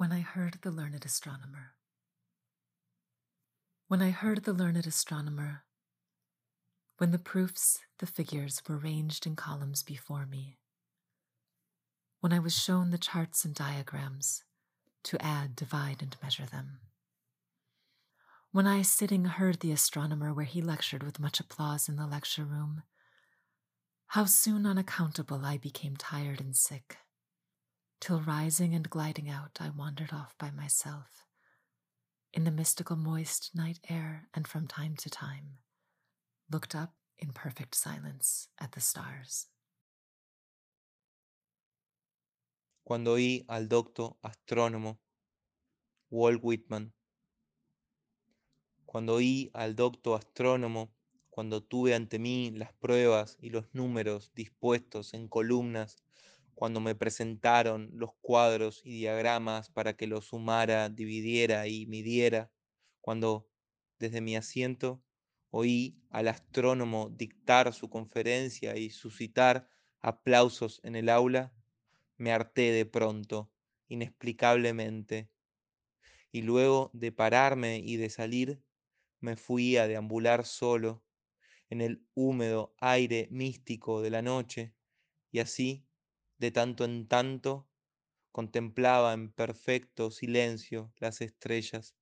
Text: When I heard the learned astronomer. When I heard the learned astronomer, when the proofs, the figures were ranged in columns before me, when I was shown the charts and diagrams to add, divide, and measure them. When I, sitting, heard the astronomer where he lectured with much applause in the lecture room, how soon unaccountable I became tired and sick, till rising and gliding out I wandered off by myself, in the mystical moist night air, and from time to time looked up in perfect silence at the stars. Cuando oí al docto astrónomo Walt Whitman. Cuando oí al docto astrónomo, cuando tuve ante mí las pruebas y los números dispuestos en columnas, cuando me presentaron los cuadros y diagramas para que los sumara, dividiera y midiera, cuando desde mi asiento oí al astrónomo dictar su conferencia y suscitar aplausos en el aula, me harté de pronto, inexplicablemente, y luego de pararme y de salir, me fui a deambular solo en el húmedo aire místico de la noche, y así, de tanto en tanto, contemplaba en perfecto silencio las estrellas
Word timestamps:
When 0.00 0.12
I 0.12 0.20
heard 0.20 0.56
the 0.62 0.70
learned 0.70 1.04
astronomer. 1.04 1.74
When 3.86 4.00
I 4.00 4.08
heard 4.08 4.44
the 4.44 4.54
learned 4.54 4.86
astronomer, 4.86 5.64
when 6.96 7.10
the 7.10 7.18
proofs, 7.18 7.80
the 7.98 8.06
figures 8.06 8.62
were 8.66 8.78
ranged 8.78 9.26
in 9.26 9.36
columns 9.36 9.82
before 9.82 10.24
me, 10.24 10.56
when 12.20 12.32
I 12.32 12.38
was 12.38 12.58
shown 12.58 12.88
the 12.88 12.96
charts 12.96 13.44
and 13.44 13.54
diagrams 13.54 14.42
to 15.02 15.22
add, 15.22 15.54
divide, 15.54 16.00
and 16.00 16.16
measure 16.22 16.46
them. 16.46 16.78
When 18.52 18.66
I, 18.66 18.80
sitting, 18.80 19.26
heard 19.26 19.60
the 19.60 19.70
astronomer 19.70 20.32
where 20.32 20.46
he 20.46 20.62
lectured 20.62 21.02
with 21.02 21.20
much 21.20 21.40
applause 21.40 21.90
in 21.90 21.96
the 21.96 22.06
lecture 22.06 22.46
room, 22.46 22.84
how 24.06 24.24
soon 24.24 24.64
unaccountable 24.64 25.44
I 25.44 25.58
became 25.58 25.98
tired 25.98 26.40
and 26.40 26.56
sick, 26.56 26.96
till 28.00 28.20
rising 28.20 28.74
and 28.74 28.88
gliding 28.88 29.28
out 29.28 29.58
I 29.60 29.70
wandered 29.70 30.12
off 30.12 30.34
by 30.38 30.50
myself, 30.50 31.24
in 32.32 32.44
the 32.44 32.50
mystical 32.50 32.96
moist 32.96 33.50
night 33.54 33.78
air, 33.88 34.28
and 34.34 34.48
from 34.48 34.66
time 34.66 34.96
to 34.96 35.10
time 35.10 35.58
looked 36.50 36.74
up 36.74 36.94
in 37.18 37.32
perfect 37.32 37.74
silence 37.74 38.48
at 38.58 38.72
the 38.72 38.80
stars. 38.80 39.46
Cuando 42.84 43.14
oí 43.16 43.44
al 43.48 43.68
docto 43.68 44.16
astrónomo 44.24 44.98
Walt 46.10 46.40
Whitman. 46.42 46.92
Cuando 48.84 49.14
oí 49.14 49.50
al 49.54 49.76
docto 49.76 50.16
astrónomo, 50.16 50.90
cuando 51.30 51.62
tuve 51.62 51.94
ante 51.94 52.18
mí 52.18 52.50
las 52.50 52.72
pruebas 52.72 53.36
y 53.40 53.50
los 53.50 53.72
números 53.72 54.32
dispuestos 54.34 55.14
en 55.14 55.28
columnas, 55.28 55.98
cuando 56.60 56.80
me 56.80 56.94
presentaron 56.94 57.88
los 57.94 58.10
cuadros 58.20 58.82
y 58.84 58.98
diagramas 58.98 59.70
para 59.70 59.96
que 59.96 60.06
los 60.06 60.26
sumara, 60.26 60.90
dividiera 60.90 61.66
y 61.68 61.86
midiera, 61.86 62.52
cuando 63.00 63.48
desde 63.98 64.20
mi 64.20 64.36
asiento 64.36 65.02
oí 65.48 66.02
al 66.10 66.28
astrónomo 66.28 67.08
dictar 67.08 67.72
su 67.72 67.88
conferencia 67.88 68.76
y 68.76 68.90
suscitar 68.90 69.70
aplausos 70.02 70.82
en 70.84 70.96
el 70.96 71.08
aula, 71.08 71.54
me 72.18 72.30
harté 72.30 72.72
de 72.72 72.84
pronto, 72.84 73.50
inexplicablemente, 73.88 75.30
y 76.30 76.42
luego 76.42 76.90
de 76.92 77.10
pararme 77.10 77.78
y 77.78 77.96
de 77.96 78.10
salir, 78.10 78.62
me 79.18 79.36
fui 79.36 79.78
a 79.78 79.88
deambular 79.88 80.44
solo 80.44 81.02
en 81.70 81.80
el 81.80 82.06
húmedo 82.12 82.74
aire 82.80 83.28
místico 83.30 84.02
de 84.02 84.10
la 84.10 84.20
noche, 84.20 84.74
y 85.32 85.38
así, 85.38 85.86
de 86.40 86.50
tanto 86.50 86.84
en 86.84 87.06
tanto, 87.06 87.68
contemplaba 88.32 89.12
en 89.12 89.30
perfecto 89.32 90.10
silencio 90.10 90.92
las 90.96 91.20
estrellas 91.20 91.94